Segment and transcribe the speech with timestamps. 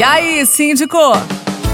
[0.00, 0.96] E aí, síndico?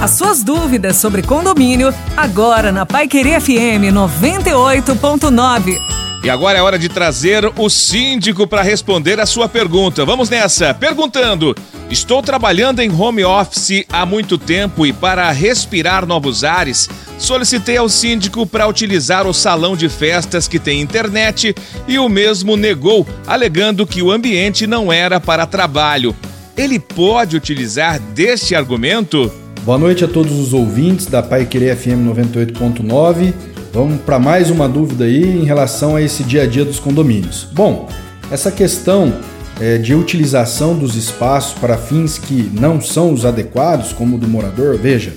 [0.02, 5.78] As suas dúvidas sobre condomínio, agora na Pai Querer FM 98.9.
[6.24, 10.04] E agora é hora de trazer o síndico para responder a sua pergunta.
[10.04, 10.74] Vamos nessa.
[10.74, 11.54] Perguntando:
[11.88, 16.90] Estou trabalhando em home office há muito tempo e para respirar novos ares,
[17.20, 21.54] solicitei ao síndico para utilizar o salão de festas que tem internet
[21.86, 26.12] e o mesmo negou, alegando que o ambiente não era para trabalho.
[26.56, 29.30] Ele pode utilizar deste argumento?
[29.62, 33.34] Boa noite a todos os ouvintes da Pai Querer FM 98.9.
[33.74, 37.46] Vamos para mais uma dúvida aí em relação a esse dia a dia dos condomínios.
[37.52, 37.90] Bom,
[38.30, 39.12] essa questão
[39.60, 44.26] é, de utilização dos espaços para fins que não são os adequados, como o do
[44.26, 45.14] morador, veja,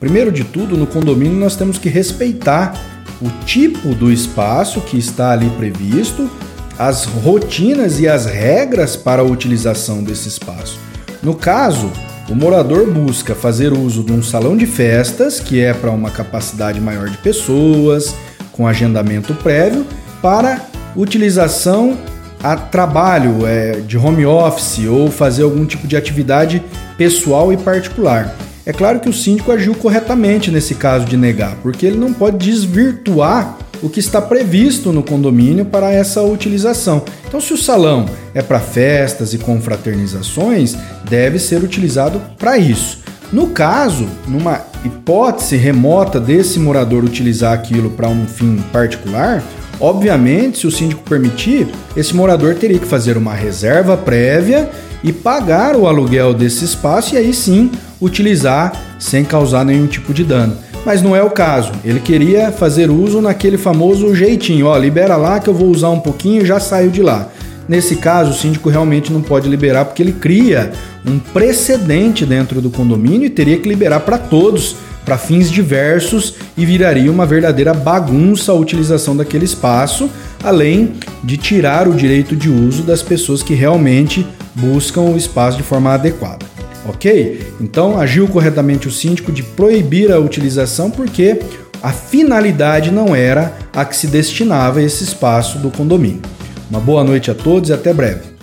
[0.00, 2.74] primeiro de tudo, no condomínio nós temos que respeitar
[3.22, 6.28] o tipo do espaço que está ali previsto,
[6.78, 10.78] as rotinas e as regras para a utilização desse espaço.
[11.22, 11.90] No caso,
[12.28, 16.80] o morador busca fazer uso de um salão de festas, que é para uma capacidade
[16.80, 18.14] maior de pessoas,
[18.52, 19.86] com agendamento prévio,
[20.22, 20.60] para
[20.96, 21.96] utilização
[22.42, 26.62] a trabalho é, de home office ou fazer algum tipo de atividade
[26.96, 28.34] pessoal e particular.
[28.66, 32.38] É claro que o síndico agiu corretamente nesse caso de negar, porque ele não pode
[32.38, 37.02] desvirtuar o que está previsto no condomínio para essa utilização.
[37.26, 40.76] Então, se o salão é para festas e confraternizações,
[41.08, 42.98] deve ser utilizado para isso.
[43.32, 49.42] No caso, numa hipótese remota desse morador utilizar aquilo para um fim particular,
[49.80, 54.70] obviamente, se o síndico permitir, esse morador teria que fazer uma reserva prévia
[55.02, 60.24] e pagar o aluguel desse espaço e aí sim utilizar sem causar nenhum tipo de
[60.24, 61.72] dano mas não é o caso.
[61.84, 66.00] Ele queria fazer uso naquele famoso jeitinho, ó, libera lá que eu vou usar um
[66.00, 67.28] pouquinho e já saiu de lá.
[67.68, 70.72] Nesse caso, o síndico realmente não pode liberar porque ele cria
[71.06, 76.66] um precedente dentro do condomínio e teria que liberar para todos, para fins diversos e
[76.66, 80.10] viraria uma verdadeira bagunça a utilização daquele espaço,
[80.42, 80.92] além
[81.22, 85.92] de tirar o direito de uso das pessoas que realmente buscam o espaço de forma
[85.92, 86.53] adequada
[86.84, 87.54] ok?
[87.60, 91.40] Então agiu corretamente o síndico de proibir a utilização porque
[91.82, 96.22] a finalidade não era a que se destinava esse espaço do condomínio.
[96.70, 98.33] Uma boa noite a todos e até breve.